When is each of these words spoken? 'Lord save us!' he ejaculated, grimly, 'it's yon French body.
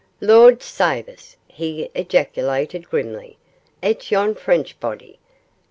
'Lord 0.19 0.63
save 0.63 1.07
us!' 1.07 1.35
he 1.47 1.91
ejaculated, 1.93 2.89
grimly, 2.89 3.37
'it's 3.83 4.09
yon 4.09 4.33
French 4.33 4.79
body. 4.79 5.19